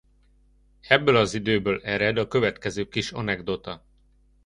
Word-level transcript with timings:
Ebből 0.81 1.15
az 1.15 1.33
időből 1.33 1.81
ered 1.83 2.17
a 2.17 2.27
következő 2.27 2.87
kis 2.87 3.11
anekdota. 3.11 3.85